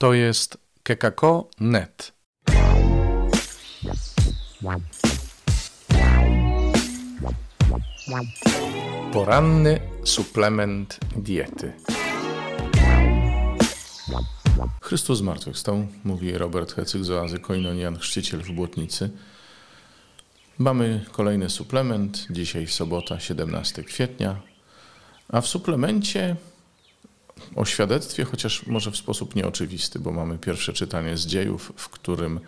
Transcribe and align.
To 0.00 0.14
jest 0.14 0.58
kekako.net. 0.82 2.12
Poranny 9.12 9.80
suplement 10.04 10.98
diety. 11.16 11.72
Chrystus 14.80 15.18
zmartwychwstał, 15.18 15.86
mówi 16.04 16.32
Robert 16.32 16.72
Hecyk 16.72 17.04
z 17.04 17.10
oazy 17.10 17.38
Koinonian, 17.38 17.98
chrzciciel 17.98 18.40
w 18.40 18.52
Błotnicy. 18.52 19.10
Mamy 20.58 21.04
kolejny 21.12 21.50
suplement, 21.50 22.26
dzisiaj 22.30 22.66
sobota, 22.66 23.20
17 23.20 23.84
kwietnia, 23.84 24.40
a 25.28 25.40
w 25.40 25.46
suplemencie 25.46 26.36
o 27.56 27.64
świadectwie, 27.64 28.24
chociaż 28.24 28.66
może 28.66 28.90
w 28.90 28.96
sposób 28.96 29.34
nieoczywisty, 29.34 29.98
bo 29.98 30.12
mamy 30.12 30.38
pierwsze 30.38 30.72
czytanie 30.72 31.16
z 31.16 31.26
dziejów, 31.26 31.72
w 31.76 31.88
którym 31.88 32.40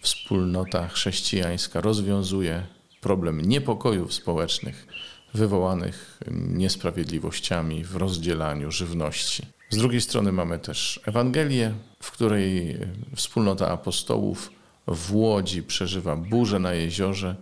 wspólnota 0.00 0.88
chrześcijańska 0.88 1.80
rozwiązuje 1.80 2.66
problem 3.00 3.40
niepokojów 3.40 4.14
społecznych 4.14 4.86
wywołanych 5.34 6.20
niesprawiedliwościami 6.30 7.84
w 7.84 7.96
rozdzielaniu 7.96 8.70
żywności. 8.70 9.46
Z 9.70 9.76
drugiej 9.76 10.00
strony 10.00 10.32
mamy 10.32 10.58
też 10.58 11.00
Ewangelię, 11.04 11.74
w 12.00 12.10
której 12.10 12.78
wspólnota 13.16 13.68
apostołów 13.68 14.50
w 14.86 15.14
łodzi 15.14 15.62
przeżywa 15.62 16.16
burzę 16.16 16.58
na 16.58 16.72
jeziorze 16.72 17.36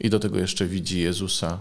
i 0.00 0.10
do 0.10 0.18
tego 0.20 0.38
jeszcze 0.38 0.66
widzi 0.66 1.00
Jezusa 1.00 1.60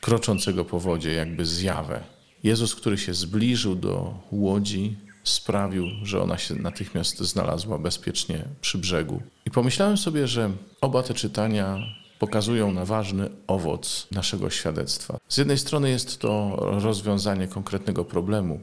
kroczącego 0.00 0.64
po 0.64 0.80
wodzie, 0.80 1.12
jakby 1.12 1.46
zjawę. 1.46 2.19
Jezus, 2.42 2.74
który 2.74 2.98
się 2.98 3.14
zbliżył 3.14 3.74
do 3.74 4.14
łodzi, 4.32 4.96
sprawił, 5.24 5.86
że 6.02 6.22
ona 6.22 6.38
się 6.38 6.54
natychmiast 6.54 7.18
znalazła 7.18 7.78
bezpiecznie 7.78 8.44
przy 8.60 8.78
brzegu. 8.78 9.22
I 9.46 9.50
pomyślałem 9.50 9.96
sobie, 9.96 10.26
że 10.26 10.50
oba 10.80 11.02
te 11.02 11.14
czytania 11.14 11.78
pokazują 12.18 12.72
na 12.72 12.84
ważny 12.84 13.30
owoc 13.46 14.06
naszego 14.10 14.50
świadectwa. 14.50 15.18
Z 15.28 15.38
jednej 15.38 15.58
strony 15.58 15.90
jest 15.90 16.18
to 16.18 16.56
rozwiązanie 16.58 17.48
konkretnego 17.48 18.04
problemu. 18.04 18.60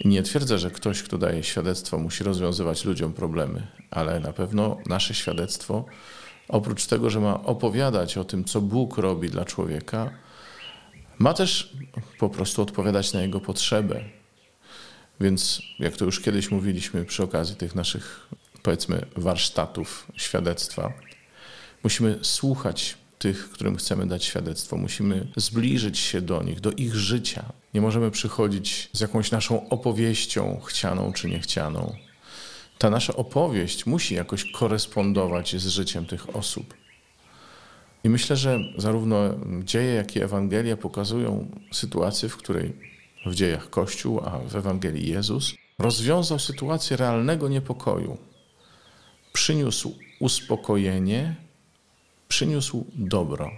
I 0.00 0.08
nie 0.08 0.22
twierdzę, 0.22 0.58
że 0.58 0.70
ktoś, 0.70 1.02
kto 1.02 1.18
daje 1.18 1.42
świadectwo, 1.42 1.98
musi 1.98 2.24
rozwiązywać 2.24 2.84
ludziom 2.84 3.12
problemy, 3.12 3.66
ale 3.90 4.20
na 4.20 4.32
pewno 4.32 4.76
nasze 4.86 5.14
świadectwo, 5.14 5.84
oprócz 6.48 6.86
tego, 6.86 7.10
że 7.10 7.20
ma 7.20 7.44
opowiadać 7.44 8.18
o 8.18 8.24
tym, 8.24 8.44
co 8.44 8.60
Bóg 8.60 8.98
robi 8.98 9.30
dla 9.30 9.44
człowieka, 9.44 10.10
ma 11.20 11.34
też 11.34 11.72
po 12.18 12.28
prostu 12.28 12.62
odpowiadać 12.62 13.12
na 13.12 13.22
jego 13.22 13.40
potrzebę. 13.40 14.04
Więc, 15.20 15.62
jak 15.78 15.96
to 15.96 16.04
już 16.04 16.20
kiedyś 16.20 16.50
mówiliśmy 16.50 17.04
przy 17.04 17.22
okazji 17.22 17.56
tych 17.56 17.74
naszych, 17.74 18.28
powiedzmy, 18.62 19.06
warsztatów 19.16 20.06
świadectwa, 20.16 20.92
musimy 21.84 22.18
słuchać 22.22 22.96
tych, 23.18 23.50
którym 23.50 23.76
chcemy 23.76 24.06
dać 24.06 24.24
świadectwo. 24.24 24.76
Musimy 24.76 25.26
zbliżyć 25.36 25.98
się 25.98 26.20
do 26.20 26.42
nich, 26.42 26.60
do 26.60 26.70
ich 26.70 26.94
życia. 26.94 27.44
Nie 27.74 27.80
możemy 27.80 28.10
przychodzić 28.10 28.90
z 28.92 29.00
jakąś 29.00 29.30
naszą 29.30 29.68
opowieścią, 29.68 30.60
chcianą 30.64 31.12
czy 31.12 31.28
niechcianą. 31.28 31.96
Ta 32.78 32.90
nasza 32.90 33.16
opowieść 33.16 33.86
musi 33.86 34.14
jakoś 34.14 34.52
korespondować 34.52 35.56
z 35.56 35.66
życiem 35.66 36.06
tych 36.06 36.36
osób. 36.36 36.74
I 38.04 38.08
myślę, 38.08 38.36
że 38.36 38.60
zarówno 38.76 39.16
dzieje, 39.64 39.94
jak 39.94 40.16
i 40.16 40.22
Ewangelia 40.22 40.76
pokazują 40.76 41.50
sytuację, 41.72 42.28
w 42.28 42.36
której 42.36 42.72
w 43.26 43.34
dziejach 43.34 43.70
Kościół, 43.70 44.20
a 44.24 44.38
w 44.38 44.56
Ewangelii 44.56 45.08
Jezus 45.08 45.54
rozwiązał 45.78 46.38
sytuację 46.38 46.96
realnego 46.96 47.48
niepokoju. 47.48 48.18
Przyniósł 49.32 49.98
uspokojenie, 50.20 51.36
przyniósł 52.28 52.86
dobro. 52.94 53.50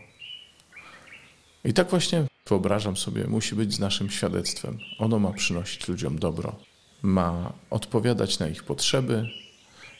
I 1.64 1.72
tak 1.72 1.90
właśnie 1.90 2.24
wyobrażam 2.48 2.96
sobie, 2.96 3.24
musi 3.24 3.54
być 3.54 3.74
z 3.74 3.78
naszym 3.78 4.10
świadectwem. 4.10 4.78
Ono 4.98 5.18
ma 5.18 5.32
przynosić 5.32 5.88
ludziom 5.88 6.18
dobro, 6.18 6.56
ma 7.02 7.52
odpowiadać 7.70 8.38
na 8.38 8.48
ich 8.48 8.64
potrzeby, 8.64 9.28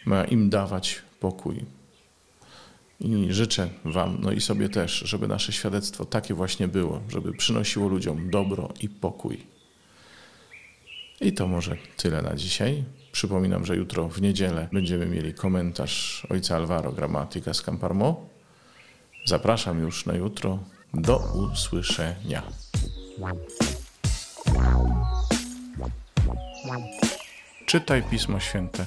ma 0.06 0.25
im 0.25 0.50
dawać 0.50 1.03
pokój. 1.21 1.65
I 3.03 3.33
życzę 3.33 3.69
Wam, 3.85 4.19
no 4.21 4.33
i 4.33 4.41
sobie 4.41 4.69
też, 4.69 4.93
żeby 5.07 5.29
nasze 5.29 5.53
świadectwo 5.53 6.05
takie 6.05 6.35
właśnie 6.35 6.69
było, 6.69 7.01
żeby 7.09 7.33
przynosiło 7.33 7.89
ludziom 7.89 8.31
dobro 8.31 8.69
i 8.81 8.89
pokój. 8.89 9.47
I 11.21 11.33
to 11.33 11.49
może 11.49 11.77
tyle 11.97 12.23
na 12.23 12.37
dzisiaj. 12.37 12.85
Przypominam, 13.12 13.67
że 13.67 13.77
jutro 13.77 14.09
w 14.09 14.23
niedzielę 14.23 14.69
będziemy 14.73 15.07
mieli 15.07 15.35
komentarz 15.35 16.27
ojca 16.31 16.57
Alvaro 16.57 16.93
Gramatika 16.93 17.55
z 17.55 17.62
Camparmo. 17.62 18.29
Zapraszam 19.27 19.79
już 19.79 20.07
na 20.07 20.15
jutro. 20.15 20.59
Do 20.95 21.19
usłyszenia. 21.53 22.43
Czytaj 27.67 28.03
Pismo 28.11 28.41
Święte. 28.41 28.87